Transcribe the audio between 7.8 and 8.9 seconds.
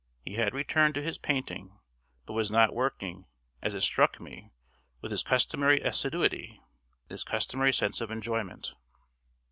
of enjoyment.